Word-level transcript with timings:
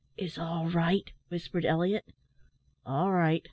"Is 0.17 0.35
all 0.39 0.67
right?" 0.67 1.11
whispered 1.29 1.63
Elliot. 1.63 2.05
"All 2.87 3.11
right!" 3.11 3.39